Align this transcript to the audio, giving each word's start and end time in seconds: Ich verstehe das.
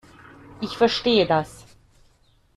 Ich 0.61 0.75
verstehe 0.77 1.27
das. 1.27 1.63